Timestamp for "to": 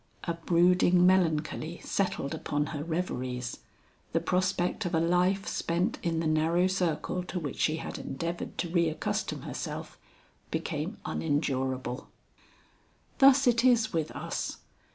7.25-7.39, 8.57-8.69